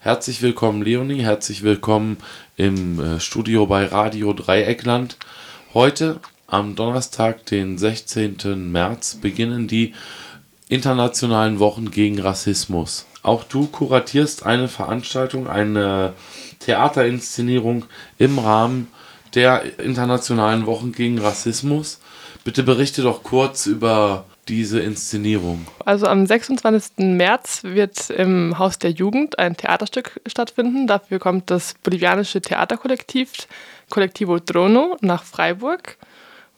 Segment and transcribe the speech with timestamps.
[0.00, 1.22] Herzlich willkommen, Leonie.
[1.22, 2.18] Herzlich willkommen
[2.56, 5.16] im äh, Studio bei Radio Dreieckland.
[5.74, 8.70] Heute, am Donnerstag, den 16.
[8.70, 9.94] März, beginnen die
[10.68, 13.06] internationalen Wochen gegen Rassismus.
[13.24, 16.12] Auch du kuratierst eine Veranstaltung, eine
[16.60, 17.86] Theaterinszenierung
[18.18, 18.86] im Rahmen
[19.34, 21.98] der internationalen Wochen gegen Rassismus.
[22.44, 25.66] Bitte berichte doch kurz über diese Inszenierung?
[25.84, 26.98] Also am 26.
[26.98, 30.86] März wird im Haus der Jugend ein Theaterstück stattfinden.
[30.86, 33.32] Dafür kommt das bolivianische Theaterkollektiv
[33.90, 35.96] Collectivo Trono nach Freiburg.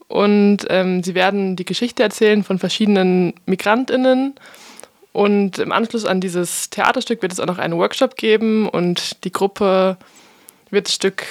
[0.08, 4.34] Und ähm, sie werden die Geschichte erzählen von verschiedenen MigrantInnen.
[5.12, 9.32] Und im Anschluss an dieses Theaterstück wird es auch noch einen Workshop geben und die
[9.32, 9.96] Gruppe
[10.70, 11.24] wird das Stück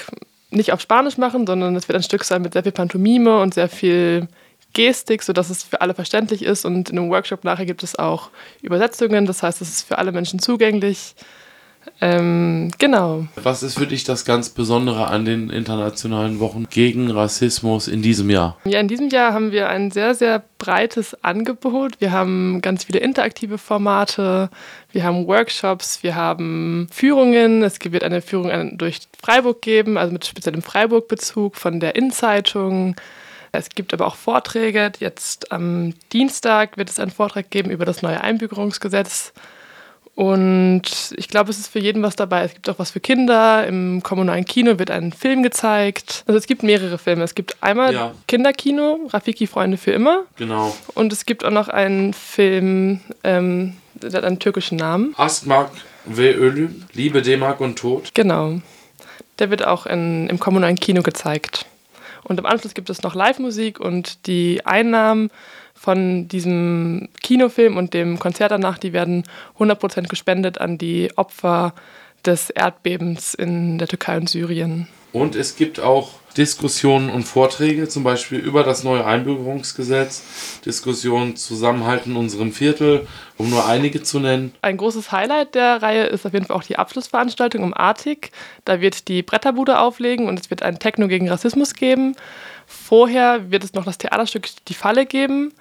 [0.49, 3.53] nicht auf Spanisch machen, sondern es wird ein Stück sein mit sehr viel Pantomime und
[3.53, 4.27] sehr viel
[4.73, 6.65] Gestik, sodass es für alle verständlich ist.
[6.65, 8.29] Und in einem Workshop nachher gibt es auch
[8.61, 11.15] Übersetzungen, das heißt, es ist für alle Menschen zugänglich.
[12.01, 13.25] Ähm, genau.
[13.35, 18.29] Was ist für dich das ganz Besondere an den internationalen Wochen gegen Rassismus in diesem
[18.29, 18.57] Jahr?
[18.65, 21.99] Ja, in diesem Jahr haben wir ein sehr, sehr breites Angebot.
[21.99, 24.49] Wir haben ganz viele interaktive Formate,
[24.91, 27.63] wir haben Workshops, wir haben Führungen.
[27.63, 32.95] Es wird eine Führung durch Freiburg geben, also mit speziellem Freiburg-Bezug von der Innenzeitung.
[33.51, 34.91] Es gibt aber auch Vorträge.
[34.99, 39.33] Jetzt am Dienstag wird es einen Vortrag geben über das neue Einbürgerungsgesetz.
[40.19, 40.81] Und
[41.15, 42.43] ich glaube, es ist für jeden was dabei.
[42.43, 43.65] Es gibt auch was für Kinder.
[43.65, 46.25] Im kommunalen Kino wird ein Film gezeigt.
[46.27, 47.23] Also es gibt mehrere Filme.
[47.23, 48.11] Es gibt einmal ja.
[48.27, 50.25] Kinderkino, Rafiki Freunde für immer.
[50.35, 50.75] Genau.
[50.93, 55.15] Und es gibt auch noch einen Film, ähm, der hat einen türkischen Namen.
[55.15, 55.71] Astmark
[56.03, 58.11] ve Ölüm, Liebe, D-Mark und Tod.
[58.13, 58.59] Genau.
[59.39, 61.65] Der wird auch in, im kommunalen Kino gezeigt.
[62.23, 65.29] Und im Anschluss gibt es noch Live-Musik und die Einnahmen
[65.73, 69.23] von diesem Kinofilm und dem Konzert danach, die werden
[69.57, 71.73] 100% gespendet an die Opfer
[72.25, 74.87] des Erdbebens in der Türkei und Syrien.
[75.11, 82.11] Und es gibt auch Diskussionen und Vorträge, zum Beispiel über das neue Einbürgerungsgesetz, Diskussionen Zusammenhalten
[82.11, 84.53] in unserem Viertel, um nur einige zu nennen.
[84.61, 88.31] Ein großes Highlight der Reihe ist auf jeden Fall auch die Abschlussveranstaltung um Artik.
[88.65, 92.15] Da wird die Bretterbude auflegen und es wird ein Techno gegen Rassismus geben.
[92.67, 95.51] Vorher wird es noch das Theaterstück Die Falle geben,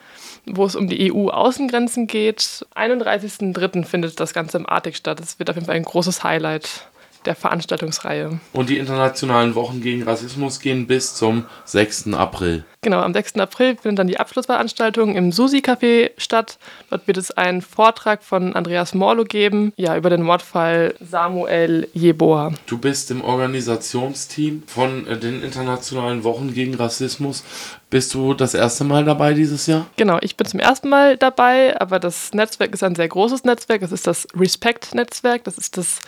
[0.45, 2.67] wo es um die EU-Außengrenzen geht.
[2.77, 3.85] 31.03.
[3.87, 5.19] findet das Ganze im Artik statt.
[5.19, 6.87] Es wird auf jeden Fall ein großes Highlight
[7.25, 8.41] der Veranstaltungsreihe.
[8.53, 12.15] Und die internationalen Wochen gegen Rassismus gehen bis zum 6.
[12.15, 12.65] April.
[12.81, 13.37] Genau, am 6.
[13.37, 16.59] April findet dann die Abschlussveranstaltung im Susi-Café statt.
[16.91, 22.53] Dort wird es einen Vortrag von Andreas Morlo geben, ja, über den Mordfall Samuel Jeboa.
[22.67, 27.43] Du bist im Organisationsteam von äh, den internationalen Wochen gegen Rassismus.
[27.91, 29.87] Bist du das erste Mal dabei dieses Jahr?
[29.97, 33.83] Genau, ich bin zum ersten Mal dabei, aber das Netzwerk ist ein sehr großes Netzwerk.
[33.83, 35.43] Es ist das Respect-Netzwerk.
[35.45, 36.01] Das ist das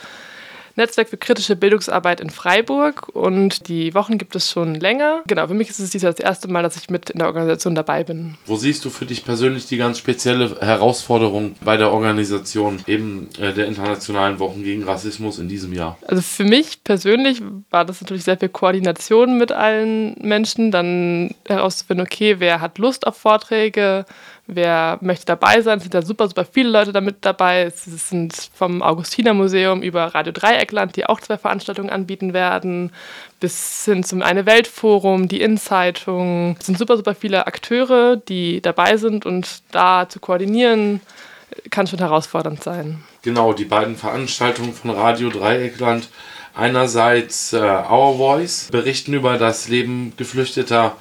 [0.75, 5.21] Netzwerk für kritische Bildungsarbeit in Freiburg und die Wochen gibt es schon länger.
[5.27, 7.27] Genau, für mich ist es dieses Jahr das erste Mal, dass ich mit in der
[7.27, 8.35] Organisation dabei bin.
[8.45, 13.53] Wo siehst du für dich persönlich die ganz spezielle Herausforderung bei der Organisation eben äh,
[13.53, 15.97] der internationalen Wochen gegen Rassismus in diesem Jahr?
[16.07, 22.05] Also für mich persönlich war das natürlich sehr viel Koordination mit allen Menschen, dann herauszufinden,
[22.05, 24.05] okay, wer hat Lust auf Vorträge,
[24.53, 25.77] wer möchte dabei sein.
[25.77, 27.63] Es sind da super, super viele Leute damit dabei.
[27.63, 32.91] Es sind vom Augustiner Museum über Radio Dreieckland, die auch zwei Veranstaltungen anbieten werden,
[33.39, 36.57] bis hin zum Eine Welt Forum, die In-Zeitung.
[36.59, 41.01] Es sind super, super viele Akteure, die dabei sind und da zu koordinieren
[41.69, 43.03] kann schon herausfordernd sein.
[43.21, 46.09] Genau, die beiden Veranstaltungen von Radio Dreieckland.
[46.53, 50.95] Einerseits äh, Our Voice berichten über das Leben Geflüchteter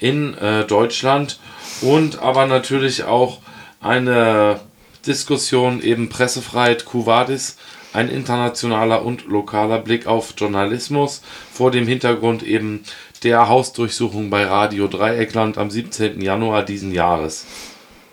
[0.00, 1.38] in äh, Deutschland
[1.80, 3.38] und aber natürlich auch
[3.80, 4.60] eine
[5.06, 7.56] Diskussion eben Pressefreiheit Cuvadis,
[7.92, 11.22] ein internationaler und lokaler Blick auf Journalismus
[11.52, 12.84] vor dem Hintergrund eben
[13.22, 16.20] der Hausdurchsuchung bei Radio Dreieckland am 17.
[16.20, 17.46] Januar diesen Jahres.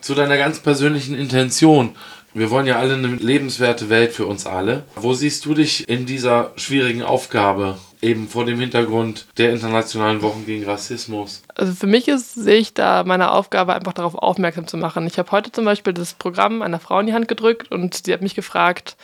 [0.01, 1.95] Zu deiner ganz persönlichen Intention.
[2.37, 4.83] Wir wollen ja alle eine lebenswerte Welt für uns alle.
[4.97, 10.45] Wo siehst du dich in dieser schwierigen Aufgabe eben vor dem Hintergrund der internationalen Wochen
[10.45, 11.43] gegen Rassismus?
[11.55, 15.07] Also für mich ist, sehe ich da meine Aufgabe, einfach darauf aufmerksam zu machen.
[15.07, 18.11] Ich habe heute zum Beispiel das Programm einer Frau in die Hand gedrückt und sie
[18.11, 18.97] hat mich gefragt,